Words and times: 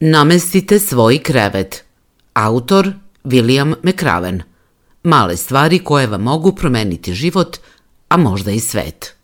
Namestite 0.00 0.78
svoj 0.78 1.18
krevet. 1.18 1.84
Autor 2.34 2.92
William 3.24 3.74
McRaven. 3.82 4.42
Male 5.02 5.36
stvari 5.36 5.78
koje 5.78 6.06
vam 6.06 6.22
mogu 6.22 6.52
promeniti 6.52 7.14
život, 7.14 7.56
a 8.08 8.16
možda 8.16 8.50
i 8.50 8.60
svet. 8.60 9.14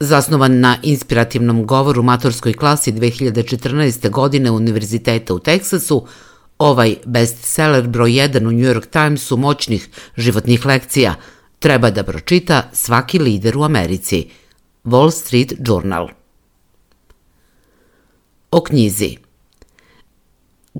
Zasnovan 0.00 0.60
na 0.60 0.76
inspirativnom 0.82 1.66
govoru 1.66 2.02
matorskoj 2.02 2.52
klasi 2.52 2.92
2014. 2.92 4.10
godine 4.10 4.50
Univerziteta 4.50 5.34
u 5.34 5.38
Teksasu, 5.38 6.06
ovaj 6.58 6.96
bestseller 7.04 7.88
broj 7.88 8.10
1 8.10 8.38
u 8.38 8.50
New 8.50 8.74
York 8.74 8.86
Timesu 8.86 9.36
moćnih 9.36 9.88
životnih 10.16 10.66
lekcija 10.66 11.14
treba 11.58 11.90
da 11.90 12.02
pročita 12.02 12.70
svaki 12.72 13.18
lider 13.18 13.56
u 13.56 13.62
Americi. 13.62 14.30
Wall 14.84 15.10
Street 15.10 15.52
Journal. 15.66 16.08
O 18.50 18.62
knjizi 18.62 19.23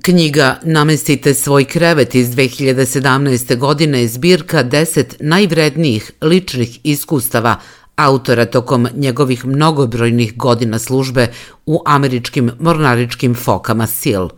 Knjiga 0.03 0.59
Namestite 0.63 1.33
svoj 1.33 1.65
krevet 1.65 2.15
iz 2.15 2.29
2017. 2.29 3.57
godine 3.57 4.01
je 4.01 4.07
zbirka 4.07 4.63
10 4.63 5.15
najvrednijih 5.19 6.11
ličnih 6.21 6.79
iskustava 6.83 7.59
autora 7.95 8.45
tokom 8.45 8.87
njegovih 8.95 9.45
mnogobrojnih 9.45 10.37
godina 10.37 10.79
službe 10.79 11.33
u 11.65 11.81
američkim 11.85 12.51
mornaričkim 12.59 13.35
fokama 13.35 13.87
SEAL. 13.87 14.29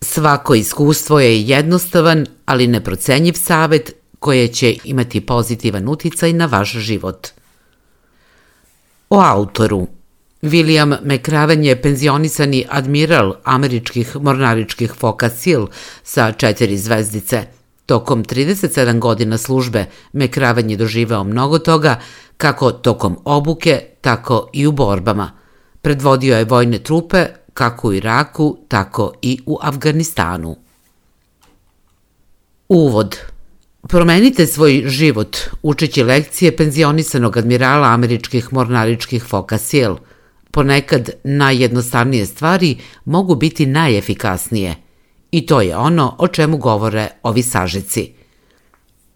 Svako 0.00 0.54
iskustvo 0.54 1.20
je 1.20 1.42
jednostavan, 1.42 2.26
ali 2.46 2.66
neprocenjiv 2.66 3.32
savet 3.32 3.92
koje 4.18 4.48
će 4.48 4.76
imati 4.84 5.20
pozitivan 5.20 5.88
uticaj 5.88 6.32
na 6.32 6.46
vaš 6.46 6.72
život. 6.72 7.28
O 9.10 9.20
autoru 9.20 9.86
William 10.42 10.96
McRaven 11.02 11.64
je 11.64 11.82
penzionisani 11.82 12.66
admiral 12.68 13.34
američkih 13.44 14.16
mornaričkih 14.16 14.92
foka 14.92 15.30
SEAL 15.30 15.66
sa 16.02 16.32
četiri 16.32 16.78
zvezdice. 16.78 17.42
Tokom 17.86 18.24
37 18.24 18.98
godina 18.98 19.38
službe 19.38 19.84
McRaven 20.12 20.70
je 20.70 20.76
doživeo 20.76 21.24
mnogo 21.24 21.58
toga, 21.58 22.00
kako 22.36 22.72
tokom 22.72 23.18
obuke, 23.24 23.82
tako 24.00 24.48
i 24.52 24.66
u 24.66 24.72
borbama. 24.72 25.32
Predvodio 25.82 26.36
je 26.36 26.44
vojne 26.44 26.78
trupe 26.78 27.26
kako 27.54 27.88
u 27.88 27.92
Iraku, 27.92 28.58
tako 28.68 29.12
i 29.22 29.40
u 29.46 29.58
Afganistanu. 29.62 30.56
Uvod 32.68 33.18
Promenite 33.88 34.46
svoj 34.46 34.84
život 34.86 35.36
učeći 35.62 36.02
lekcije 36.02 36.56
penzionisanog 36.56 37.36
admirala 37.36 37.88
američkih 37.88 38.52
mornaričkih 38.52 39.24
foka 39.24 39.58
SEAL– 39.58 39.96
ponekad 40.58 41.10
najjednostavnije 41.24 42.26
stvari 42.26 42.76
mogu 43.04 43.34
biti 43.34 43.66
najefikasnije. 43.66 44.74
I 45.30 45.46
to 45.46 45.60
je 45.60 45.76
ono 45.76 46.16
o 46.18 46.28
čemu 46.28 46.56
govore 46.56 47.08
ovi 47.22 47.42
sažici. 47.42 48.12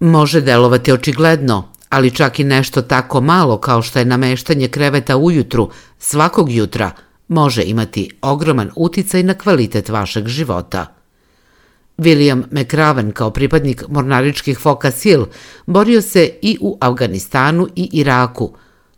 Može 0.01 0.41
delovati 0.41 0.93
očigledno, 0.93 1.73
ali 1.89 2.11
čak 2.11 2.39
i 2.39 2.45
nešto 2.45 2.83
tako 2.83 3.21
malo 3.21 3.59
kao 3.59 3.83
što 3.83 3.99
je 3.99 4.05
nameštanje 4.05 4.69
kreveta 4.69 5.17
ujutru, 5.17 5.71
svakog 5.99 6.51
jutra, 6.51 6.91
može 7.29 7.63
imati 7.63 8.11
ogroman 8.23 8.71
uticaj 8.77 9.23
na 9.23 9.35
kvalitet 9.35 9.89
vašeg 9.89 10.29
života. 10.29 10.87
William 11.99 12.43
McRaven 12.51 13.13
kao 13.13 13.31
pripadnik 13.31 13.85
mornaričkih 13.89 14.59
foka 14.59 14.91
SEAL 14.91 15.27
borio 15.67 16.03
se 16.03 16.31
i 16.43 16.59
u 16.61 16.79
Afganistanu 16.81 17.69
i 17.77 17.89
Iraku, 17.93 18.53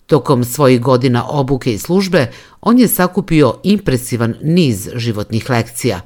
Tokom 0.07 0.45
svojih 0.45 0.81
godina 0.81 1.29
obuke 1.29 1.75
i 1.75 1.79
službe, 1.79 2.33
on 2.61 2.79
je 2.79 2.89
sakupio 2.89 3.61
impresivan 3.63 4.35
niz 4.43 4.89
životnih 4.95 5.51
lekcija, 5.51 6.01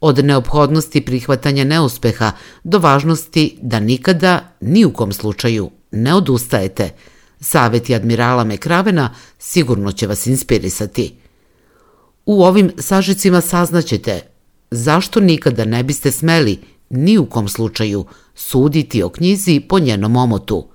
od 0.00 0.24
neophodnosti 0.24 1.04
prihvatanja 1.04 1.64
neuspeha 1.64 2.32
do 2.64 2.78
važnosti 2.78 3.58
da 3.62 3.80
nikada, 3.80 4.52
ni 4.60 4.84
u 4.84 4.92
kom 4.92 5.12
slučaju, 5.12 5.70
ne 5.90 6.14
odustajete. 6.14 6.90
Saveti 7.40 7.94
admirala 7.94 8.44
Mekravena 8.44 9.14
sigurno 9.38 9.92
će 9.92 10.06
vas 10.06 10.26
inspirisati. 10.26 11.14
U 12.26 12.42
ovim 12.42 12.72
sažicima 12.78 13.40
saznaćete 13.40 14.20
zašto 14.70 15.20
nikada 15.20 15.64
ne 15.64 15.82
biste 15.82 16.10
smeli, 16.10 16.58
ni 16.90 17.18
u 17.18 17.26
kom 17.26 17.48
slučaju, 17.48 18.04
suditi 18.34 19.02
o 19.02 19.08
knjizi 19.08 19.60
po 19.68 19.78
njenom 19.78 20.16
omotu. 20.16 20.68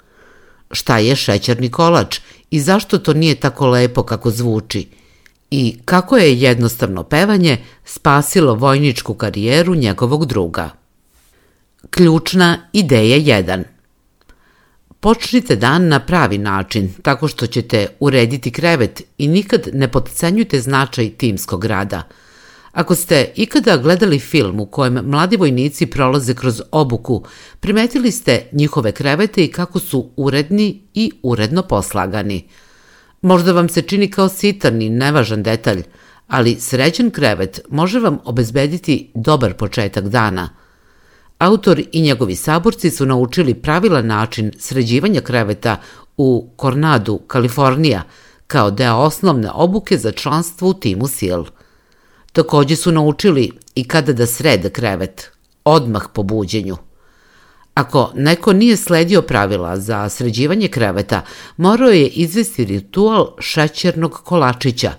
Šta 0.71 0.97
je 0.97 1.15
šećerni 1.15 1.69
kolač 1.69 2.19
i 2.51 2.59
zašto 2.59 2.97
to 2.97 3.13
nije 3.13 3.35
tako 3.35 3.67
lepo 3.67 4.03
kako 4.03 4.31
zvuči 4.31 4.87
i 5.51 5.77
kako 5.85 6.17
je 6.17 6.41
jednostavno 6.41 7.03
pevanje 7.03 7.57
spasilo 7.85 8.55
vojničku 8.55 9.13
karijeru 9.13 9.75
njegovog 9.75 10.25
druga. 10.25 10.69
Ključna 11.89 12.69
ideja 12.73 13.41
1 13.43 13.63
Počnite 14.99 15.55
dan 15.55 15.87
na 15.87 15.99
pravi 15.99 16.37
način, 16.37 16.93
tako 17.01 17.27
što 17.27 17.47
ćete 17.47 17.87
urediti 17.99 18.51
krevet 18.51 19.01
i 19.17 19.27
nikad 19.27 19.69
ne 19.73 19.91
podcenjujte 19.91 20.59
značaj 20.59 21.09
timskog 21.09 21.65
rada– 21.65 22.03
Ako 22.75 22.95
ste 22.95 23.31
ikada 23.35 23.77
gledali 23.77 24.19
film 24.19 24.59
u 24.59 24.65
kojem 24.65 24.93
mladi 24.93 25.37
vojnici 25.37 25.85
prolaze 25.85 26.33
kroz 26.33 26.61
obuku, 26.71 27.23
primetili 27.59 28.11
ste 28.11 28.49
njihove 28.51 28.91
krevete 28.91 29.43
i 29.45 29.51
kako 29.51 29.79
su 29.79 30.09
uredni 30.15 30.81
i 30.93 31.11
uredno 31.23 31.61
poslagani. 31.61 32.47
Možda 33.21 33.51
vam 33.51 33.69
se 33.69 33.81
čini 33.81 34.11
kao 34.11 34.29
sitan 34.29 34.81
i 34.81 34.89
nevažan 34.89 35.43
detalj, 35.43 35.83
ali 36.27 36.55
sređen 36.59 37.11
krevet 37.11 37.59
može 37.69 37.99
vam 37.99 38.19
obezbediti 38.25 39.11
dobar 39.13 39.53
početak 39.53 40.07
dana. 40.07 40.49
Autor 41.39 41.81
i 41.91 42.01
njegovi 42.01 42.35
saborci 42.35 42.89
su 42.89 43.05
naučili 43.05 43.53
pravilan 43.53 44.07
način 44.07 44.51
sređivanja 44.59 45.21
kreveta 45.21 45.77
u 46.17 46.49
Kornadu, 46.55 47.17
Kalifornija, 47.17 48.03
kao 48.47 48.71
deo 48.71 48.95
osnovne 48.95 49.49
obuke 49.53 49.97
za 49.97 50.11
članstvo 50.11 50.69
u 50.69 50.73
timu 50.73 51.07
SEAL. 51.07 51.45
Takođe 52.35 52.75
su 52.75 52.91
naučili 52.91 53.51
i 53.75 53.83
kada 53.87 54.13
da 54.13 54.25
srede 54.25 54.69
krevet, 54.69 55.31
odmah 55.63 56.03
po 56.13 56.23
buđenju. 56.23 56.77
Ako 57.73 58.11
neko 58.15 58.53
nije 58.53 58.77
sledio 58.77 59.21
pravila 59.21 59.77
za 59.79 60.09
sređivanje 60.09 60.67
kreveta, 60.67 61.21
morao 61.57 61.89
je 61.89 62.07
izvesti 62.07 62.65
ritual 62.65 63.27
šećernog 63.39 64.13
kolačića, 64.23 64.91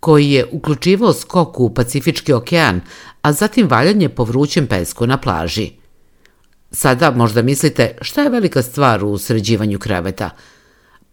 koji 0.00 0.30
je 0.30 0.46
uključivao 0.52 1.12
skok 1.12 1.60
u 1.60 1.74
Pacifički 1.74 2.32
okean, 2.32 2.80
a 3.22 3.32
zatim 3.32 3.68
valjanje 3.68 4.08
po 4.08 4.24
vrućem 4.24 4.66
pesku 4.66 5.06
na 5.06 5.16
plaži. 5.16 5.70
Sada 6.70 7.10
možda 7.10 7.42
mislite 7.42 7.98
šta 8.00 8.22
je 8.22 8.30
velika 8.30 8.62
stvar 8.62 9.04
u 9.04 9.18
sređivanju 9.18 9.78
kreveta– 9.78 10.30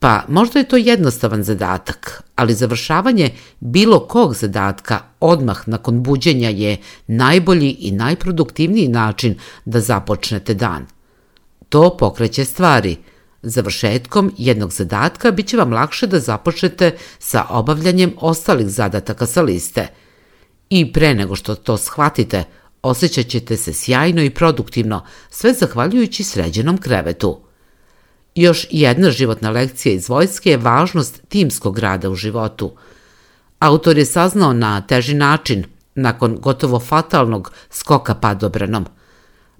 Pa 0.03 0.23
možda 0.27 0.59
je 0.59 0.67
to 0.67 0.77
jednostavan 0.77 1.43
zadatak, 1.43 2.23
ali 2.35 2.53
završavanje 2.53 3.31
bilo 3.59 4.07
kog 4.07 4.35
zadatka 4.35 4.99
odmah 5.19 5.67
nakon 5.67 6.03
buđenja 6.03 6.49
je 6.49 6.77
najbolji 7.07 7.69
i 7.69 7.91
najproduktivniji 7.91 8.87
način 8.87 9.39
da 9.65 9.79
započnete 9.79 10.53
dan. 10.53 10.85
To 11.69 11.97
pokreće 11.97 12.45
stvari. 12.45 12.97
Završetkom 13.41 14.31
jednog 14.37 14.71
zadatka 14.71 15.31
bit 15.31 15.47
će 15.47 15.57
vam 15.57 15.73
lakše 15.73 16.07
da 16.07 16.19
započnete 16.19 16.97
sa 17.19 17.45
obavljanjem 17.49 18.13
ostalih 18.17 18.67
zadataka 18.67 19.25
sa 19.25 19.41
liste. 19.41 19.87
I 20.69 20.93
pre 20.93 21.13
nego 21.13 21.35
što 21.35 21.55
to 21.55 21.77
shvatite, 21.77 22.43
osjećat 22.81 23.27
ćete 23.27 23.57
se 23.57 23.73
sjajno 23.73 24.21
i 24.21 24.29
produktivno, 24.29 25.05
sve 25.29 25.53
zahvaljujući 25.53 26.23
sređenom 26.23 26.77
krevetu. 26.77 27.52
Još 28.35 28.67
jedna 28.71 29.11
životna 29.11 29.49
lekcija 29.49 29.93
iz 29.93 30.09
vojske 30.09 30.49
je 30.49 30.57
važnost 30.57 31.21
timskog 31.29 31.79
rada 31.79 32.09
u 32.09 32.15
životu. 32.15 32.71
Autor 33.59 33.97
je 33.97 34.05
saznao 34.05 34.53
na 34.53 34.81
teži 34.81 35.13
način, 35.13 35.63
nakon 35.95 36.37
gotovo 36.41 36.79
fatalnog 36.79 37.51
skoka 37.69 38.15
padobranom. 38.15 38.85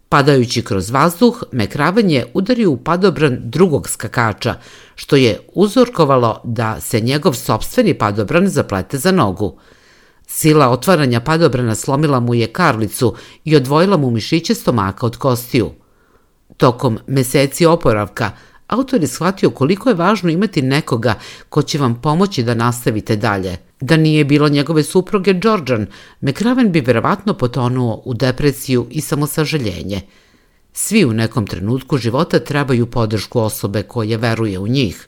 Padajući 0.10 0.62
kroz 0.62 0.90
vazduh, 0.90 1.44
Mekraven 1.52 2.10
je 2.10 2.32
udario 2.34 2.72
u 2.72 2.78
padobran 2.78 3.38
drugog 3.44 3.90
skakača, 3.90 4.56
što 4.96 5.16
je 5.16 5.40
uzorkovalo 5.54 6.42
da 6.44 6.80
se 6.82 7.02
njegov 7.02 7.34
sobstveni 7.34 7.94
padobran 7.94 8.48
zaplete 8.48 8.98
za 8.98 9.12
nogu. 9.12 9.58
Sila 10.28 10.70
otvaranja 10.70 11.20
padobrana 11.20 11.76
slomila 11.76 12.20
mu 12.20 12.34
je 12.34 12.48
karlicu 12.48 13.16
i 13.44 13.56
odvojila 13.56 13.98
mu 13.98 14.12
mišiće 14.12 14.56
stomaka 14.56 15.06
od 15.06 15.18
kostiju. 15.18 15.72
Tokom 16.58 17.00
meseci 17.08 17.66
oporavka, 17.66 18.32
Autor 18.74 19.02
je 19.02 19.08
shvatio 19.08 19.50
koliko 19.50 19.90
je 19.90 19.96
važno 19.96 20.30
imati 20.30 20.62
nekoga 20.62 21.14
ko 21.50 21.62
će 21.62 21.78
vam 21.78 22.02
pomoći 22.02 22.44
da 22.44 22.54
nastavite 22.54 23.16
dalje. 23.16 23.58
Da 23.82 23.98
nije 23.98 24.26
bilo 24.26 24.50
njegove 24.50 24.84
supruge 24.84 25.34
Georgian, 25.34 25.88
McRaven 26.22 26.72
bi 26.72 26.82
verovatno 26.82 27.34
potonuo 27.34 28.02
u 28.06 28.14
depresiju 28.14 28.88
i 28.90 29.02
samosažaljenje. 29.02 30.02
Svi 30.74 31.06
u 31.06 31.14
nekom 31.14 31.48
trenutku 31.48 31.98
života 31.98 32.40
trebaju 32.40 32.86
podršku 32.86 33.40
osobe 33.40 33.84
koja 33.84 34.18
veruje 34.18 34.60
u 34.60 34.68
njih. 34.68 35.08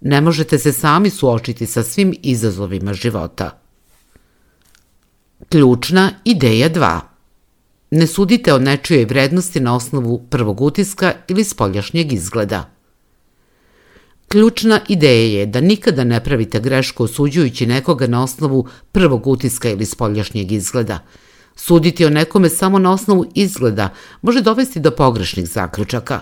Ne 0.00 0.20
možete 0.20 0.58
se 0.58 0.72
sami 0.72 1.10
suočiti 1.10 1.66
sa 1.66 1.82
svim 1.82 2.14
izazovima 2.22 2.94
života. 2.94 3.50
Ključna 5.48 6.10
ideja 6.24 6.70
2. 6.70 7.00
Ne 7.90 8.06
sudite 8.06 8.54
o 8.54 8.58
nečijoj 8.58 9.04
vrednosti 9.04 9.60
na 9.60 9.76
osnovu 9.76 10.26
prvog 10.30 10.60
utiska 10.60 11.12
ili 11.28 11.44
spoljašnjeg 11.44 12.12
izgleda. 12.12 12.75
Ključna 14.28 14.80
ideja 14.88 15.38
je 15.38 15.46
da 15.46 15.60
nikada 15.60 16.04
ne 16.04 16.24
pravite 16.24 16.60
grešku 16.60 17.04
osuđujući 17.04 17.66
nekoga 17.66 18.06
na 18.06 18.22
osnovu 18.22 18.68
prvog 18.92 19.26
utiska 19.26 19.70
ili 19.70 19.84
spoljašnjeg 19.84 20.52
izgleda. 20.52 20.98
Suditi 21.56 22.04
o 22.04 22.10
nekome 22.10 22.48
samo 22.48 22.78
na 22.78 22.92
osnovu 22.92 23.26
izgleda 23.34 23.88
može 24.22 24.40
dovesti 24.40 24.80
do 24.80 24.90
pogrešnih 24.90 25.48
zaključaka. 25.48 26.20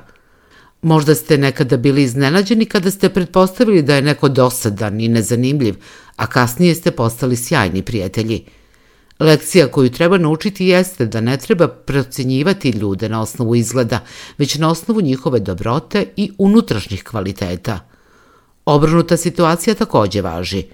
Možda 0.83 1.15
ste 1.15 1.39
nekada 1.39 1.77
bili 1.77 2.03
iznenađeni 2.03 2.67
kada 2.67 2.91
ste 2.91 3.09
pretpostavili 3.09 3.83
da 3.83 3.95
je 3.97 4.03
neko 4.03 4.29
dosadan 4.29 5.01
i 5.01 5.09
nezanimljiv, 5.09 5.75
a 6.17 6.27
kasnije 6.27 6.75
ste 6.75 6.91
postali 6.91 7.37
sjajni 7.37 7.83
prijatelji. 7.83 8.45
Lekcija 9.21 9.69
koju 9.69 9.91
treba 9.91 10.19
naučiti 10.19 10.67
jeste 10.67 11.07
da 11.07 11.21
ne 11.21 11.37
treba 11.37 11.69
procenjivati 11.69 12.71
ljude 12.71 13.09
na 13.09 13.21
osnovu 13.21 13.55
izgleda, 13.55 14.01
već 14.39 14.55
na 14.59 14.71
osnovu 14.71 15.01
njihove 15.01 15.41
dobrote 15.41 16.07
i 16.17 16.31
unutrašnjih 16.39 17.05
kvaliteta– 17.05 17.81
Obrnuta 18.65 19.17
situacija 19.17 19.75
takođe 19.75 20.21
važi. 20.21 20.65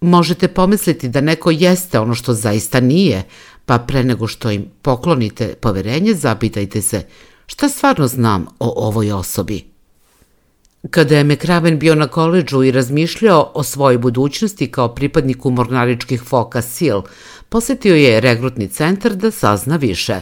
Možete 0.00 0.48
pomisliti 0.48 1.08
da 1.08 1.20
neko 1.20 1.50
jeste 1.50 2.00
ono 2.00 2.14
što 2.14 2.34
zaista 2.34 2.80
nije, 2.80 3.22
pa 3.66 3.78
pre 3.78 4.04
nego 4.04 4.26
što 4.26 4.50
im 4.50 4.66
poklonite 4.82 5.54
poverenje, 5.54 6.14
zapitajte 6.14 6.82
se 6.82 7.06
šta 7.46 7.68
stvarno 7.68 8.08
znam 8.08 8.46
o 8.58 8.86
ovoj 8.86 9.12
osobi. 9.12 9.64
Kada 10.90 11.16
je 11.16 11.24
McRaven 11.24 11.78
bio 11.78 11.94
na 11.94 12.06
koleđu 12.06 12.62
i 12.62 12.70
razmišljao 12.70 13.52
o 13.54 13.62
svojoj 13.62 13.98
budućnosti 13.98 14.70
kao 14.70 14.94
pripadniku 14.94 15.50
mornaričkih 15.50 16.22
foka 16.22 16.62
SEAL, 16.62 17.02
posetio 17.48 17.94
je 17.94 18.20
regrutni 18.20 18.68
centar 18.68 19.16
da 19.16 19.30
sazna 19.30 19.76
više. 19.76 20.20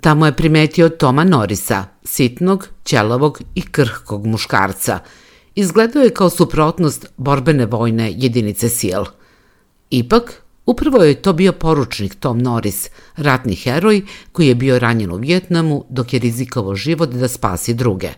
Tamo 0.00 0.26
je 0.26 0.36
primetio 0.36 0.88
Toma 0.88 1.24
Norisa, 1.24 1.84
sitnog, 2.04 2.68
ćelavog 2.84 3.40
i 3.54 3.62
krhkog 3.62 4.26
muškarca– 4.26 4.98
izgledao 5.54 6.02
je 6.02 6.10
kao 6.10 6.30
suprotnost 6.30 7.06
borbene 7.16 7.66
vojne 7.66 8.12
jedinice 8.16 8.68
SEAL. 8.68 9.04
Ipak, 9.90 10.42
upravo 10.66 11.02
je 11.04 11.22
to 11.22 11.32
bio 11.32 11.52
poručnik 11.52 12.14
Tom 12.14 12.38
Norris, 12.38 12.90
ratni 13.16 13.54
heroj 13.54 14.02
koji 14.32 14.48
je 14.48 14.54
bio 14.54 14.78
ranjen 14.78 15.12
u 15.12 15.16
Vjetnamu 15.16 15.84
dok 15.88 16.12
je 16.12 16.18
rizikovao 16.18 16.74
život 16.74 17.10
da 17.10 17.28
spasi 17.28 17.74
druge. 17.74 18.10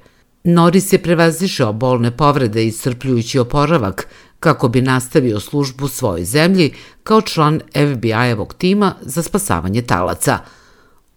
Norris 0.44 0.92
je 0.92 1.02
prevazišao 1.02 1.72
bolne 1.72 2.16
povrede 2.16 2.66
i 2.66 2.72
srpljujući 2.72 3.38
oporavak 3.38 4.08
kako 4.40 4.68
bi 4.68 4.82
nastavio 4.82 5.40
službu 5.40 5.88
svojoj 5.88 6.24
zemlji 6.24 6.72
kao 7.02 7.20
član 7.20 7.60
FBI-evog 7.74 8.54
tima 8.58 8.94
za 9.00 9.22
spasavanje 9.22 9.82
talaca. 9.82 10.38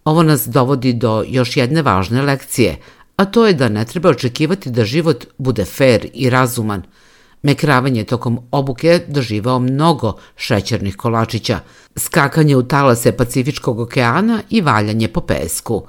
Ovo 0.06 0.24
nas 0.24 0.48
dovodi 0.48 0.94
do 0.94 1.24
još 1.27 1.57
jedne 1.57 1.81
važne 1.81 2.21
lekcije– 2.21 2.77
a 3.19 3.25
to 3.25 3.48
je 3.48 3.54
da 3.54 3.69
ne 3.69 3.86
treba 3.86 4.10
očekivati 4.10 4.69
da 4.71 4.86
život 4.86 5.25
bude 5.38 5.66
fair 5.66 6.07
i 6.13 6.30
razuman. 6.30 6.83
Mekravanje 7.42 8.04
tokom 8.04 8.39
obuke 8.51 9.01
doživao 9.07 9.60
mnogo 9.60 10.13
šećernih 10.36 10.95
kolačića, 10.95 11.60
skakanje 11.95 12.56
u 12.56 12.63
talase 12.63 13.12
Pacifičkog 13.12 13.80
okeana 13.80 14.42
i 14.50 14.62
valjanje 14.62 15.07
po 15.07 15.21
pesku. 15.21 15.88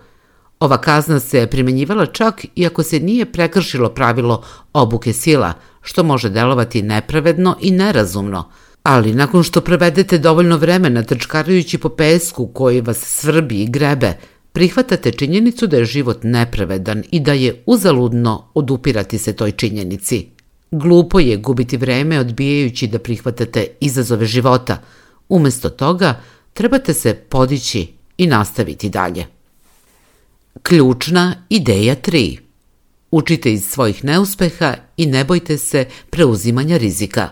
Ova 0.61 0.81
kazna 0.81 1.21
se 1.21 1.47
primenjivala 1.47 2.07
čak 2.07 2.45
i 2.55 2.67
ako 2.67 2.83
se 2.83 3.01
nije 3.01 3.33
prekršilo 3.33 3.89
pravilo 3.89 4.43
obuke 4.73 5.13
sila, 5.13 5.53
što 5.83 6.03
može 6.03 6.29
delovati 6.29 6.83
nepravedno 6.83 7.57
i 7.61 7.71
nerazumno, 7.71 8.51
ali 8.83 9.15
nakon 9.15 9.43
što 9.43 9.61
provedete 9.61 10.19
dovoljno 10.19 10.57
vremena 10.57 11.03
trčkarajući 11.03 11.79
po 11.79 11.89
pesku 11.89 12.47
koji 12.47 12.81
vas 12.81 12.99
svrbi 12.99 13.63
i 13.63 13.71
grebe, 13.71 14.15
prihvatate 14.53 15.13
činjenicu 15.13 15.67
da 15.67 15.77
je 15.77 15.85
život 15.85 16.19
nepravedan 16.23 17.03
i 17.11 17.21
da 17.21 17.33
je 17.33 17.63
uzaludno 17.67 18.51
odupirati 18.55 19.19
se 19.19 19.33
toj 19.33 19.53
činjenici. 19.53 20.27
Glupo 20.71 21.21
je 21.21 21.37
gubiti 21.37 21.77
vreme 21.77 22.21
odbijajući 22.21 22.87
da 22.87 22.99
prihvatate 22.99 23.67
izazove 23.81 24.27
života. 24.27 24.83
Umesto 25.29 25.71
toga, 25.71 26.21
trebate 26.53 26.95
se 26.95 27.15
podići 27.15 27.87
i 28.19 28.27
nastaviti 28.27 28.89
dalje. 28.89 29.27
Ključna 30.63 31.35
ideja 31.49 31.97
3. 31.97 32.39
Učite 33.11 33.53
iz 33.53 33.65
svojih 33.65 34.05
neuspeha 34.05 34.75
i 34.97 35.07
ne 35.07 35.25
bojte 35.25 35.59
se 35.59 35.85
preuzimanja 36.11 36.77
rizika. 36.77 37.29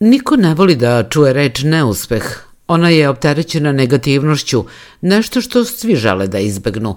Niko 0.00 0.36
ne 0.36 0.54
voli 0.54 0.76
da 0.76 1.08
čuje 1.08 1.32
reč 1.32 1.62
neuspeh, 1.62 2.45
Ona 2.68 2.88
je 2.88 3.08
opterećena 3.08 3.72
negativnošću, 3.72 4.64
nešto 5.00 5.40
što 5.40 5.64
svi 5.64 5.96
žele 5.96 6.26
da 6.26 6.38
izbegnu. 6.38 6.96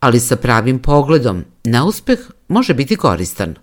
Ali 0.00 0.20
sa 0.20 0.36
pravim 0.36 0.78
pogledom, 0.78 1.44
neuspeh 1.64 2.18
može 2.48 2.74
biti 2.74 2.96
koristan. 2.96 3.54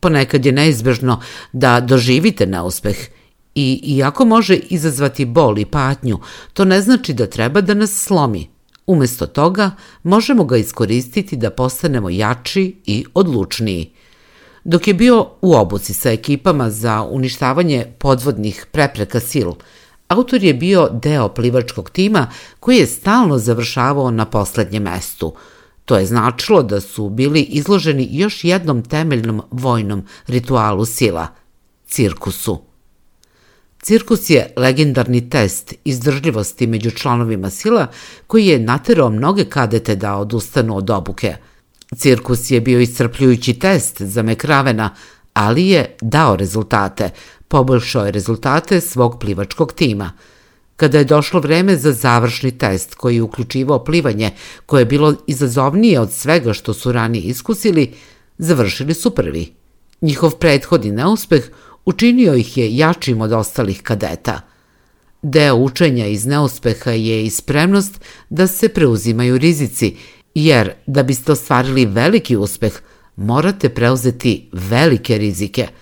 Ponekad 0.00 0.46
je 0.46 0.52
neizbežno 0.52 1.20
da 1.52 1.80
doživite 1.80 2.46
neuspeh 2.46 2.96
i 3.54 3.80
iako 3.84 4.24
može 4.24 4.56
izazvati 4.56 5.24
bol 5.24 5.58
i 5.58 5.64
patnju, 5.64 6.18
to 6.52 6.64
ne 6.64 6.80
znači 6.80 7.12
da 7.12 7.26
treba 7.26 7.60
da 7.60 7.74
nas 7.74 8.04
slomi. 8.04 8.48
Umesto 8.86 9.26
toga, 9.26 9.70
možemo 10.02 10.44
ga 10.44 10.56
iskoristiti 10.56 11.36
da 11.36 11.50
postanemo 11.50 12.10
jači 12.10 12.76
i 12.86 13.04
odlučniji. 13.14 13.92
Dok 14.64 14.88
je 14.88 14.94
bio 14.94 15.26
u 15.42 15.54
obuci 15.54 15.94
sa 15.94 16.10
ekipama 16.10 16.70
za 16.70 17.02
uništavanje 17.02 17.86
podvodnih 17.98 18.66
prepreka 18.72 19.20
sil, 19.30 19.50
Autor 20.10 20.44
je 20.44 20.54
bio 20.54 20.88
deo 21.02 21.28
plivačkog 21.28 21.90
tima 21.90 22.26
koji 22.60 22.76
je 22.76 22.86
stalno 22.86 23.38
završavao 23.38 24.10
na 24.10 24.24
poslednjem 24.24 24.82
mestu. 24.82 25.34
To 25.84 25.98
je 25.98 26.06
značilo 26.06 26.62
da 26.62 26.80
su 26.80 27.08
bili 27.08 27.40
izloženi 27.40 28.08
još 28.10 28.44
jednom 28.44 28.82
temeljnom 28.82 29.42
vojnom 29.50 30.06
ritualu 30.26 30.84
sila– 30.84 31.26
cirkusu. 31.90 32.60
Cirkus 33.82 34.30
je 34.30 34.52
legendarni 34.56 35.30
test 35.30 35.74
izdržljivosti 35.84 36.66
među 36.66 36.90
članovima 36.90 37.50
sila 37.50 37.86
koji 38.26 38.46
je 38.46 38.58
naterao 38.58 39.10
mnoge 39.10 39.44
kadete 39.44 39.96
da 39.96 40.16
odustanu 40.16 40.76
od 40.76 40.90
obuke. 40.90 41.36
Cirkus 41.96 42.50
je 42.50 42.60
bio 42.60 42.80
iscrpljujući 42.80 43.54
test 43.54 44.02
za 44.02 44.22
Mekravena, 44.22 44.94
ali 45.32 45.68
je 45.68 45.96
dao 46.00 46.36
rezultate, 46.36 47.10
poboljšao 47.50 48.04
je 48.06 48.12
rezultate 48.12 48.80
svog 48.80 49.18
plivačkog 49.20 49.72
tima. 49.72 50.12
Kada 50.76 50.98
je 50.98 51.04
došlo 51.04 51.40
vreme 51.40 51.76
za 51.76 51.92
završni 51.92 52.50
test 52.58 52.94
koji 52.94 53.16
je 53.16 53.22
uključivao 53.22 53.84
plivanje 53.84 54.30
koje 54.66 54.80
je 54.80 54.92
bilo 54.92 55.14
izazovnije 55.26 56.00
od 56.00 56.12
svega 56.12 56.52
što 56.52 56.74
su 56.74 56.92
ranije 56.92 57.22
iskusili, 57.22 57.92
završili 58.38 58.94
su 58.94 59.10
prvi. 59.10 59.52
Njihov 60.00 60.36
prethodni 60.36 60.92
neuspeh 60.92 61.50
učinio 61.84 62.34
ih 62.34 62.56
je 62.58 62.76
jačim 62.76 63.20
od 63.20 63.32
ostalih 63.32 63.82
kadeta. 63.82 64.40
Deo 65.22 65.54
učenja 65.54 66.06
iz 66.06 66.26
neuspeha 66.26 66.90
je 66.90 67.24
i 67.24 67.30
spremnost 67.30 68.00
da 68.30 68.46
se 68.46 68.68
preuzimaju 68.68 69.38
rizici, 69.38 69.96
jer 70.34 70.72
da 70.86 71.02
biste 71.02 71.32
ostvarili 71.32 71.86
veliki 71.86 72.36
uspeh, 72.36 72.80
morate 73.16 73.68
preuzeti 73.68 74.48
velike 74.52 75.18
rizike– 75.18 75.68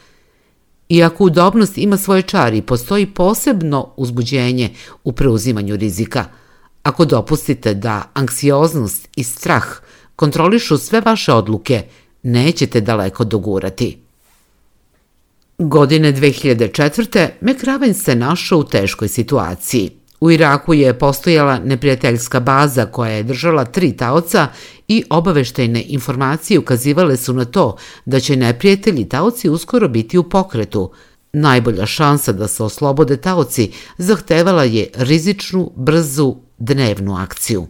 Iako 0.89 1.25
udobnost 1.25 1.79
ima 1.79 1.97
svoje 1.97 2.23
čari, 2.23 2.63
postoji 2.63 3.07
posebno 3.07 3.93
uzbuđenje 3.97 4.71
u 5.05 5.13
preuzimanju 5.13 5.77
rizika. 5.77 6.25
Ako 6.83 7.05
dopustite 7.05 7.75
da 7.75 8.11
anksioznost 8.15 9.09
i 9.17 9.25
strah 9.25 9.65
kontrolišu 10.17 10.79
sve 10.79 11.01
vaše 11.01 11.33
odluke, 11.33 11.83
nećete 12.23 12.81
daleko 12.81 13.25
dogurati. 13.25 13.99
Godine 15.59 16.13
2004. 16.13 17.29
McRaven 17.41 17.95
se 17.95 18.15
našao 18.15 18.59
u 18.59 18.65
teškoj 18.65 19.09
situaciji. 19.09 19.91
U 20.21 20.31
Iraku 20.31 20.75
je 20.75 20.99
postojala 20.99 21.59
neprijateljska 21.59 22.41
baza 22.41 22.87
koja 22.87 23.11
je 23.11 23.23
držala 23.23 23.65
tri 23.65 23.97
taoca 23.97 24.49
i 24.89 25.05
obaveštajne 25.11 25.85
informacije 25.89 26.59
ukazivale 26.59 27.17
su 27.17 27.33
na 27.33 27.45
to 27.45 27.77
da 28.05 28.21
će 28.21 28.37
neprijatelji 28.37 29.09
taoci 29.09 29.49
uskoro 29.49 29.89
biti 29.89 30.19
u 30.19 30.23
pokretu. 30.23 30.91
Najbolja 31.33 31.87
šansa 31.87 32.33
da 32.33 32.49
se 32.49 32.63
oslobode 32.63 33.17
taoci 33.17 33.73
zahtevala 33.99 34.65
je 34.65 34.91
rizičnu, 34.95 35.73
brzu, 35.77 36.37
dnevnu 36.59 37.17
akciju. 37.17 37.67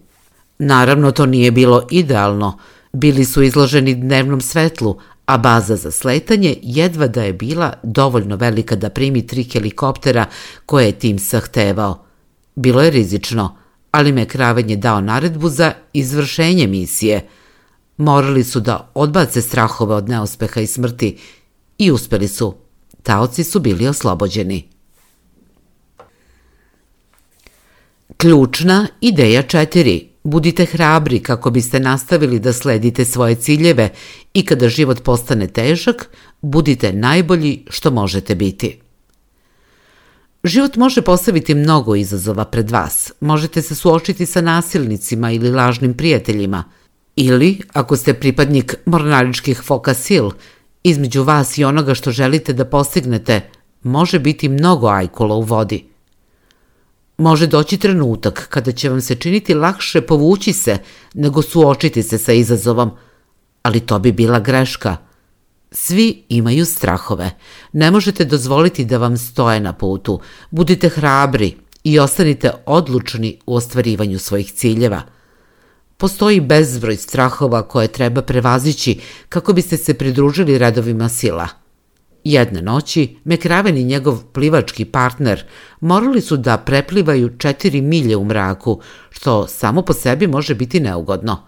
Naravno, 0.58 1.12
to 1.12 1.26
nije 1.26 1.50
bilo 1.50 1.86
idealno. 1.90 2.58
Bili 2.92 3.24
su 3.24 3.42
izloženi 3.42 3.94
dnevnom 3.94 4.40
svetlu, 4.40 4.98
a 5.26 5.38
baza 5.38 5.76
za 5.76 5.90
sletanje 5.90 6.56
jedva 6.62 7.06
da 7.06 7.22
je 7.22 7.32
bila 7.32 7.72
dovoljno 7.82 8.36
velika 8.36 8.76
da 8.76 8.90
primi 8.90 9.26
tri 9.26 9.44
helikoptera 9.44 10.26
koje 10.66 10.86
je 10.86 10.98
tim 10.98 11.18
zahtevao– 11.18 12.04
Bilo 12.58 12.82
je 12.82 12.90
rizično, 12.90 13.56
ali 13.98 14.12
McRaven 14.12 14.70
je 14.70 14.76
dao 14.76 15.00
naredbu 15.00 15.48
za 15.48 15.72
izvršenje 15.92 16.66
misije. 16.66 17.28
Morali 17.96 18.44
su 18.44 18.60
da 18.60 18.90
odbace 18.94 19.42
strahove 19.42 19.94
od 19.94 20.08
neuspeha 20.08 20.60
i 20.60 20.66
smrti 20.66 21.18
i 21.78 21.90
uspeli 21.90 22.28
su. 22.28 22.54
Taoci 23.02 23.44
su 23.44 23.60
bili 23.60 23.88
oslobođeni. 23.88 24.68
Ključna 28.16 28.86
ideja 29.00 29.42
4. 29.42 30.04
Budite 30.24 30.64
hrabri 30.64 31.22
kako 31.22 31.50
biste 31.50 31.80
nastavili 31.80 32.38
da 32.38 32.52
sledite 32.52 33.04
svoje 33.04 33.34
ciljeve 33.34 33.90
i 34.34 34.44
kada 34.44 34.68
život 34.68 35.02
postane 35.02 35.48
težak, 35.48 36.10
budite 36.40 36.92
najbolji 36.92 37.64
što 37.70 37.90
možete 37.90 38.34
biti. 38.34 38.87
Život 40.44 40.76
može 40.76 41.02
postaviti 41.02 41.54
mnogo 41.54 41.94
izazova 41.96 42.44
pred 42.44 42.70
vas. 42.70 43.12
Možete 43.20 43.62
se 43.62 43.74
suočiti 43.74 44.26
sa 44.26 44.40
nasilnicima 44.40 45.30
ili 45.32 45.50
lažnim 45.50 45.94
prijateljima. 45.94 46.64
Ili, 47.16 47.60
ako 47.72 47.96
ste 47.96 48.14
pripadnik 48.14 48.74
mornaričkih 48.86 49.60
foka 49.64 49.94
sil, 50.04 50.26
između 50.82 51.22
vas 51.22 51.58
i 51.58 51.64
onoga 51.64 51.94
što 51.94 52.10
želite 52.10 52.52
da 52.52 52.64
postignete, 52.64 53.40
može 53.82 54.18
biti 54.18 54.48
mnogo 54.48 54.88
ajkula 54.88 55.34
u 55.34 55.42
vodi. 55.42 55.84
Može 57.18 57.46
doći 57.46 57.76
trenutak 57.78 58.46
kada 58.48 58.72
će 58.72 58.88
vam 58.88 59.00
se 59.00 59.14
činiti 59.14 59.54
lakše 59.54 60.00
povući 60.00 60.52
se 60.52 60.78
nego 61.14 61.42
suočiti 61.42 62.02
se 62.02 62.18
sa 62.18 62.32
izazovom, 62.32 62.90
ali 63.62 63.80
to 63.80 63.98
bi 63.98 64.12
bila 64.12 64.40
greška. 64.40 64.96
Svi 65.70 66.24
imaju 66.28 66.64
strahove. 66.64 67.30
Ne 67.72 67.90
možete 67.90 68.24
dozvoliti 68.24 68.84
da 68.84 68.98
vam 68.98 69.16
stoje 69.16 69.60
na 69.60 69.72
putu. 69.72 70.20
Budite 70.50 70.88
hrabri 70.88 71.56
i 71.84 71.98
ostanite 71.98 72.50
odlučni 72.66 73.38
u 73.46 73.54
ostvarivanju 73.54 74.18
svojih 74.18 74.52
ciljeva. 74.52 75.02
Postoji 75.96 76.40
bezbroj 76.40 76.96
strahova 76.96 77.68
koje 77.68 77.88
treba 77.88 78.22
prevazići 78.22 79.00
kako 79.28 79.52
biste 79.52 79.76
se 79.76 79.94
pridružili 79.94 80.58
redovima 80.58 81.08
sila– 81.08 81.48
Jedne 82.24 82.62
noći, 82.62 83.16
Mekraven 83.24 83.76
i 83.76 83.84
njegov 83.84 84.24
plivački 84.32 84.84
partner 84.84 85.44
morali 85.80 86.20
su 86.20 86.36
da 86.36 86.56
preplivaju 86.56 87.38
četiri 87.38 87.80
milje 87.80 88.16
u 88.16 88.24
mraku, 88.24 88.80
što 89.10 89.46
samo 89.46 89.82
po 89.82 89.92
sebi 89.92 90.26
može 90.26 90.54
biti 90.54 90.80
neugodno. 90.80 91.46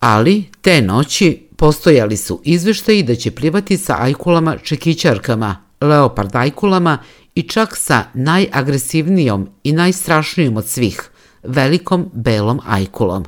Ali, 0.00 0.44
te 0.60 0.82
noći 0.82 1.48
postojali 1.60 2.16
su 2.16 2.40
izveštaji 2.44 3.02
da 3.02 3.14
će 3.14 3.30
plivati 3.30 3.76
sa 3.76 3.96
ajkulama 4.00 4.56
čekićarkama, 4.56 5.56
leopard 5.80 6.36
ajkulama 6.36 6.98
i 7.34 7.42
čak 7.42 7.76
sa 7.76 8.04
najagresivnijom 8.14 9.48
i 9.64 9.72
najstrašnijom 9.72 10.56
od 10.56 10.66
svih, 10.66 11.10
velikom 11.42 12.10
belom 12.12 12.60
ajkulom. 12.66 13.24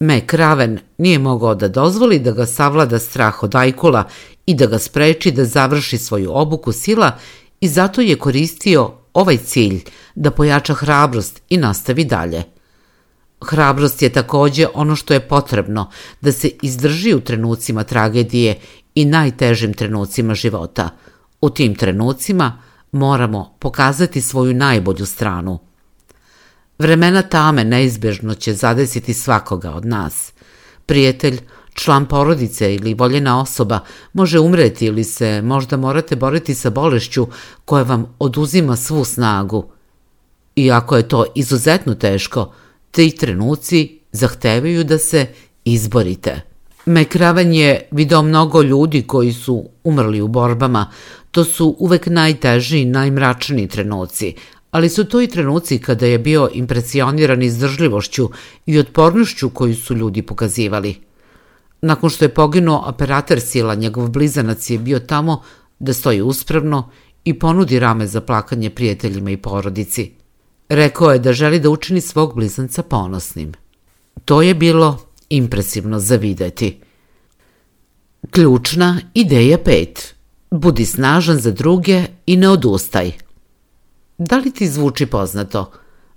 McRaven 0.00 0.78
nije 0.98 1.18
mogao 1.18 1.54
da 1.54 1.68
dozvoli 1.68 2.18
da 2.18 2.30
ga 2.30 2.46
savlada 2.46 2.98
strah 2.98 3.42
od 3.42 3.54
ajkula 3.54 4.04
i 4.46 4.54
da 4.54 4.66
ga 4.66 4.78
spreči 4.78 5.30
da 5.30 5.44
završi 5.44 5.98
svoju 5.98 6.30
obuku 6.32 6.72
sila 6.72 7.18
i 7.60 7.68
zato 7.68 8.00
je 8.00 8.18
koristio 8.18 8.92
ovaj 9.14 9.36
cilj 9.36 9.84
da 10.14 10.30
pojača 10.30 10.74
hrabrost 10.74 11.42
i 11.48 11.56
nastavi 11.56 12.04
dalje. 12.04 12.55
Hrabrost 13.44 14.02
je 14.02 14.12
takođe 14.12 14.66
ono 14.74 14.96
što 14.96 15.14
je 15.14 15.28
potrebno 15.28 15.90
da 16.20 16.32
se 16.32 16.50
izdrži 16.62 17.14
u 17.14 17.20
trenucima 17.20 17.84
tragedije 17.84 18.58
i 18.94 19.04
najtežim 19.04 19.74
trenucima 19.74 20.34
života. 20.34 20.88
U 21.40 21.50
tim 21.50 21.74
trenucima 21.74 22.62
moramo 22.92 23.56
pokazati 23.58 24.20
svoju 24.20 24.54
najbolju 24.54 25.06
stranu. 25.06 25.58
Vremena 26.78 27.22
tame 27.22 27.64
neizbežno 27.64 28.34
će 28.34 28.54
zadesiti 28.54 29.14
svakoga 29.14 29.70
od 29.70 29.84
nas. 29.84 30.32
Prijatelj, 30.86 31.40
član 31.74 32.06
porodice 32.06 32.74
ili 32.74 32.94
voljena 32.94 33.40
osoba 33.40 33.80
može 34.12 34.40
umreti 34.40 34.86
ili 34.86 35.04
se 35.04 35.42
možda 35.42 35.76
morate 35.76 36.16
boriti 36.16 36.54
sa 36.54 36.70
bolešću 36.70 37.26
koja 37.64 37.82
vam 37.82 38.14
oduzima 38.18 38.76
svu 38.76 39.04
snagu. 39.04 39.70
Iako 40.56 40.96
je 40.96 41.08
to 41.08 41.24
izuzetno 41.34 41.94
teško, 41.94 42.52
ti 42.96 43.10
trenuci 43.10 43.98
zahtevaju 44.12 44.84
da 44.84 44.98
se 44.98 45.26
izborite. 45.64 46.40
Mekravan 46.86 47.52
je 47.52 47.88
video 47.90 48.22
mnogo 48.22 48.62
ljudi 48.62 49.02
koji 49.02 49.32
su 49.32 49.68
umrli 49.84 50.20
u 50.20 50.28
borbama. 50.28 50.90
To 51.30 51.44
su 51.44 51.76
uvek 51.78 52.06
najteži 52.06 52.78
i 52.78 52.84
najmračniji 52.84 53.68
trenuci, 53.68 54.34
ali 54.70 54.88
su 54.88 55.04
to 55.04 55.20
i 55.20 55.26
trenuci 55.26 55.78
kada 55.78 56.06
je 56.06 56.18
bio 56.18 56.48
impresioniran 56.52 57.42
izdržljivošću 57.42 58.30
i 58.66 58.78
otpornošću 58.78 59.50
koju 59.50 59.74
su 59.74 59.94
ljudi 59.94 60.22
pokazivali. 60.22 60.94
Nakon 61.82 62.10
što 62.10 62.24
je 62.24 62.34
poginuo 62.34 62.84
operator 62.86 63.40
sila, 63.40 63.74
njegov 63.74 64.08
blizanac 64.08 64.70
je 64.70 64.78
bio 64.78 64.98
tamo 64.98 65.42
da 65.78 65.92
stoji 65.92 66.22
uspravno 66.22 66.90
i 67.24 67.38
ponudi 67.38 67.78
rame 67.78 68.06
za 68.06 68.20
plakanje 68.20 68.70
prijateljima 68.70 69.30
i 69.30 69.36
porodici. 69.36 70.12
Rekao 70.68 71.12
je 71.12 71.18
da 71.18 71.32
želi 71.32 71.60
da 71.60 71.70
učini 71.70 72.00
svog 72.00 72.34
blizanca 72.34 72.82
ponosnim. 72.82 73.52
To 74.24 74.42
je 74.42 74.54
bilo 74.54 74.98
impresivno 75.28 75.98
za 75.98 76.16
videti. 76.16 76.80
Ključna 78.30 79.00
ideja 79.14 79.58
5. 79.58 79.86
Budi 80.50 80.84
snažan 80.84 81.38
za 81.38 81.50
druge 81.50 82.04
i 82.26 82.36
ne 82.36 82.48
odustaj. 82.48 83.12
Da 84.18 84.36
li 84.36 84.50
ti 84.50 84.68
zvuči 84.68 85.06
poznato? 85.06 85.72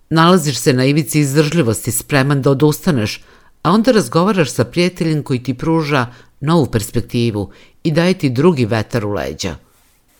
Nalaziš 0.09 0.57
se 0.57 0.73
na 0.73 0.85
ivici 0.85 1.19
izdržljivosti 1.19 1.91
spreman 1.91 2.41
da 2.41 2.51
odustaneš, 2.51 3.23
a 3.63 3.71
onda 3.71 3.91
razgovaraš 3.91 4.51
sa 4.51 4.63
prijateljem 4.63 5.23
koji 5.23 5.43
ti 5.43 5.53
pruža 5.53 6.07
novu 6.39 6.65
perspektivu 6.65 7.51
i 7.83 7.91
daje 7.91 8.13
ti 8.13 8.29
drugi 8.29 8.65
vetar 8.65 9.05
u 9.05 9.11
leđa. 9.11 9.55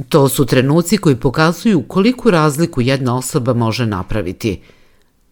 To 0.08 0.30
su 0.30 0.46
trenuci 0.46 0.98
koji 0.98 1.16
pokazuju 1.16 1.84
koliku 1.88 2.32
razliku 2.32 2.82
jedna 2.82 3.18
osoba 3.18 3.54
može 3.54 3.86
napraviti. 3.86 4.62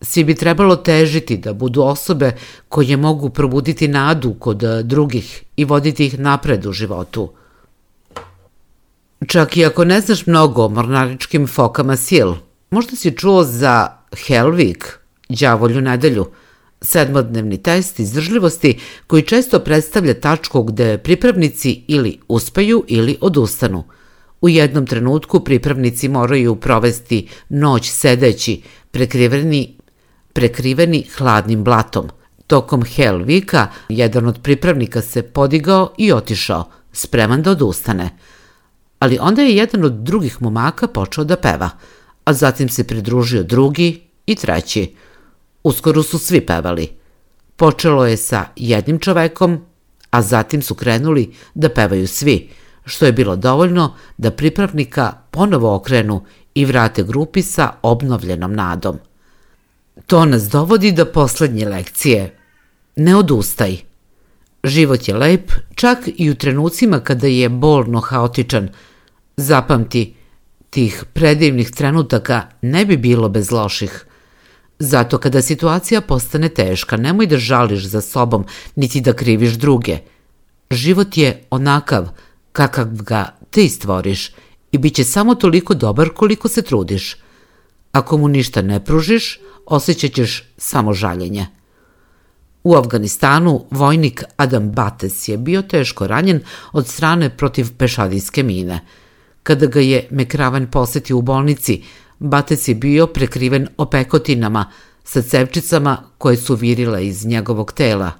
Svi 0.01 0.23
bi 0.23 0.35
trebalo 0.35 0.75
težiti 0.75 1.37
da 1.37 1.53
budu 1.53 1.81
osobe 1.81 2.31
koje 2.69 2.97
mogu 2.97 3.29
probuditi 3.29 3.87
nadu 3.87 4.33
kod 4.33 4.63
drugih 4.83 5.43
i 5.55 5.65
voditi 5.65 6.05
ih 6.05 6.19
napred 6.19 6.65
u 6.65 6.71
životu. 6.71 7.31
Čak 9.27 9.57
i 9.57 9.65
ako 9.65 9.85
ne 9.85 10.01
znaš 10.01 10.25
mnogo 10.25 10.65
o 10.65 10.69
mornaričkim 10.69 11.47
fokama 11.47 11.95
sil, 12.05 12.29
možda 12.69 12.95
si 12.95 13.17
čuo 13.17 13.43
za 13.43 13.97
Helvik, 14.27 14.99
đavolju 15.29 15.81
nedelju, 15.81 16.25
sedmodnevni 16.81 17.57
test 17.63 17.99
izdržljivosti 17.99 18.79
koji 19.07 19.21
često 19.21 19.59
predstavlja 19.59 20.13
tačku 20.13 20.63
gde 20.63 20.97
pripravnici 20.97 21.83
ili 21.87 22.19
uspeju 22.27 22.83
ili 22.87 23.17
odustanu. 23.21 23.83
U 24.41 24.49
jednom 24.49 24.85
trenutku 24.85 25.39
pripravnici 25.39 26.09
moraju 26.09 26.55
provesti 26.55 27.27
noć 27.49 27.89
sedeći, 27.89 28.61
prekriveni, 28.91 29.77
prekriveni 30.33 31.05
hladnim 31.17 31.63
blatom. 31.63 32.09
Tokom 32.47 32.83
Hell 32.83 33.25
Weeka 33.25 33.65
jedan 33.89 34.27
od 34.27 34.39
pripravnika 34.43 35.01
se 35.01 35.23
podigao 35.23 35.93
i 35.97 36.11
otišao, 36.11 36.69
spreman 36.91 37.41
da 37.41 37.51
odustane. 37.51 38.09
Ali 38.99 39.17
onda 39.21 39.41
je 39.41 39.55
jedan 39.55 39.83
od 39.83 39.93
drugih 39.93 40.41
momaka 40.41 40.87
počeo 40.87 41.23
da 41.23 41.35
peva, 41.35 41.69
a 42.25 42.33
zatim 42.33 42.69
se 42.69 42.83
pridružio 42.83 43.43
drugi 43.43 44.01
i 44.25 44.35
treći– 44.35 44.87
Uskoro 45.67 46.03
su 46.03 46.19
svi 46.19 46.45
pevali. 46.45 46.89
Počelo 47.55 48.05
je 48.05 48.17
sa 48.17 48.45
jednim 48.55 48.99
čovekom, 48.99 49.65
a 50.09 50.21
zatim 50.21 50.61
su 50.61 50.75
krenuli 50.75 51.33
da 51.53 51.69
pevaju 51.69 52.07
svi, 52.07 52.49
što 52.87 53.05
je 53.05 53.11
bilo 53.11 53.35
dovoljno 53.35 53.93
da 54.17 54.31
pripravnika 54.31 55.13
ponovo 55.31 55.75
okrenu 55.75 56.23
i 56.55 56.65
vrate 56.65 57.03
grupi 57.03 57.41
sa 57.41 57.71
obnovljenom 57.81 58.53
nadom. 58.53 58.97
To 60.05 60.25
nas 60.25 60.43
dovodi 60.49 60.91
do 60.91 61.05
poslednje 61.05 61.67
lekcije. 61.67 62.37
Ne 62.95 63.15
odustaj. 63.15 63.77
Život 64.63 65.07
je 65.07 65.15
lep, 65.15 65.51
čak 65.75 65.99
i 66.15 66.29
u 66.29 66.35
trenucima 66.35 66.99
kada 66.99 67.27
je 67.27 67.49
bolno 67.49 67.99
haotičan. 67.99 68.69
Zapamti, 69.37 70.15
tih 70.69 71.03
predivnih 71.13 71.71
trenutaka 71.71 72.41
ne 72.61 72.85
bi 72.85 72.97
bilo 72.97 73.29
bez 73.29 73.51
loših. 73.51 74.05
Zato 74.79 75.17
kada 75.17 75.41
situacija 75.41 76.01
postane 76.01 76.49
teška, 76.49 76.97
nemoj 76.97 77.27
da 77.27 77.37
žališ 77.37 77.85
za 77.85 78.01
sobom, 78.01 78.45
niti 78.75 79.01
da 79.01 79.13
kriviš 79.13 79.53
druge. 79.53 79.97
Život 80.71 81.17
je 81.17 81.43
onakav 81.49 82.09
kakav 82.57 82.87
ga 82.91 83.37
ti 83.49 83.69
stvoriš 83.69 84.31
i 84.71 84.77
bit 84.77 84.95
će 84.95 85.03
samo 85.03 85.35
toliko 85.35 85.73
dobar 85.73 86.09
koliko 86.09 86.47
se 86.47 86.61
trudiš. 86.61 87.15
Ako 87.91 88.17
mu 88.17 88.27
ništa 88.27 88.61
ne 88.61 88.83
pružiš, 88.85 89.39
osjećat 89.65 90.11
ćeš 90.11 90.43
samo 90.57 90.93
žaljenje. 90.93 91.47
U 92.63 92.75
Afganistanu 92.75 93.65
vojnik 93.71 94.23
Adam 94.37 94.71
Bates 94.71 95.27
je 95.27 95.37
bio 95.37 95.61
teško 95.61 96.07
ranjen 96.07 96.41
od 96.71 96.87
strane 96.87 97.29
protiv 97.37 97.77
pešadijske 97.77 98.43
mine. 98.43 98.79
Kada 99.43 99.65
ga 99.65 99.79
je 99.79 100.07
Mekravan 100.11 100.67
posetio 100.71 101.17
u 101.17 101.21
bolnici, 101.21 101.83
Batec 102.19 102.67
je 102.67 102.75
bio 102.75 103.07
prekriven 103.07 103.67
opekotinama 103.77 104.71
sa 105.03 105.21
cevčicama 105.21 106.03
koje 106.17 106.37
su 106.37 106.55
virile 106.55 107.07
iz 107.07 107.25
njegovog 107.25 107.71
tela. 107.71 108.11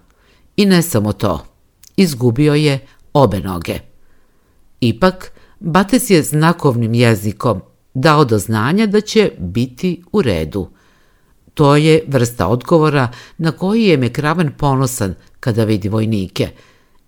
I 0.58 0.66
ne 0.66 0.82
samo 0.82 1.14
to, 1.14 1.46
izgubio 1.96 2.54
je 2.54 2.88
obe 3.14 3.40
noge. 3.40 3.87
Ipak, 4.80 5.32
Bates 5.60 6.10
je 6.10 6.24
znakovnim 6.24 6.94
jezikom 6.94 7.62
dao 7.94 8.26
do 8.26 8.38
znanja 8.38 8.86
da 8.86 9.02
će 9.02 9.32
biti 9.40 10.04
u 10.12 10.22
redu. 10.22 10.70
To 11.54 11.76
je 11.76 12.04
vrsta 12.08 12.48
odgovora 12.48 13.12
na 13.38 13.52
koji 13.52 13.84
je 13.84 13.98
Mekraven 13.98 14.52
ponosan 14.58 15.16
kada 15.40 15.64
vidi 15.64 15.90
vojnike, 15.90 16.50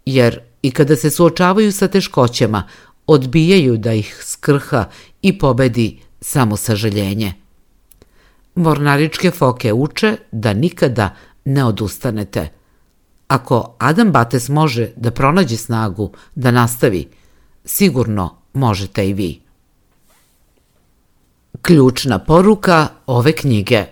jer 0.06 0.40
i 0.62 0.72
kada 0.72 0.96
se 0.96 1.10
suočavaju 1.10 1.72
sa 1.72 1.88
teškoćama, 1.88 2.64
odbijaju 3.08 3.78
da 3.78 3.94
ih 3.94 4.22
skrha 4.26 4.86
i 5.22 5.38
pobedi 5.38 6.00
samo 6.22 6.58
sažaljenje. 6.58 7.34
Mornaričke 8.56 9.32
foke 9.32 9.74
uče 9.74 10.18
da 10.32 10.54
nikada 10.54 11.16
ne 11.46 11.66
odustanete. 11.66 12.50
Ako 13.28 13.76
Adam 13.80 14.12
Bates 14.12 14.50
može 14.50 14.92
da 14.96 15.12
pronađe 15.12 15.58
snagu 15.58 16.12
da 16.36 16.52
nastavi, 16.52 17.08
sigurno 17.70 18.36
možete 18.54 19.10
i 19.10 19.14
vi. 19.14 19.42
Ključna 21.62 22.20
poruka 22.20 22.88
ove 23.06 23.32
knjige 23.32 23.86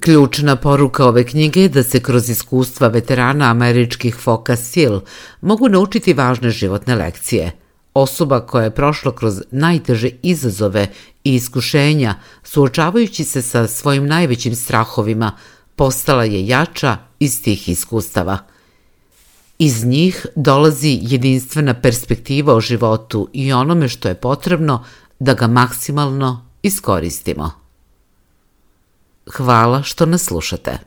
Ključna 0.00 0.56
poruka 0.56 1.06
ove 1.06 1.24
knjige 1.26 1.62
je 1.62 1.68
da 1.68 1.82
se 1.82 2.00
kroz 2.00 2.28
iskustva 2.28 2.88
veterana 2.88 3.50
američkih 3.50 4.16
foka 4.16 4.56
sil 4.70 4.94
mogu 5.40 5.68
naučiti 5.68 6.14
važne 6.14 6.50
životne 6.50 6.94
lekcije. 6.94 7.52
Osoba 7.94 8.40
koja 8.46 8.64
je 8.64 8.74
prošla 8.74 9.14
kroz 9.16 9.42
najteže 9.50 10.10
izazove 10.22 10.86
i 11.24 11.34
iskušenja, 11.34 12.14
suočavajući 12.42 13.24
se 13.24 13.42
sa 13.42 13.66
svojim 13.66 14.06
najvećim 14.06 14.54
strahovima, 14.54 15.32
postala 15.76 16.24
je 16.24 16.46
jača 16.46 16.96
iz 17.18 17.42
tih 17.42 17.68
iskustava. 17.68 18.38
Iz 19.62 19.84
njih 19.84 20.26
dolazi 20.36 20.98
jedinstvena 21.02 21.74
perspektiva 21.74 22.54
o 22.54 22.60
životu 22.60 23.28
i 23.32 23.52
onome 23.52 23.88
što 23.88 24.08
je 24.08 24.14
potrebno 24.14 24.84
da 25.18 25.34
ga 25.34 25.46
maksimalno 25.46 26.46
iskoristimo. 26.62 27.50
Hvala 29.36 29.82
što 29.82 30.06
nas 30.06 30.22
slušate. 30.24 30.78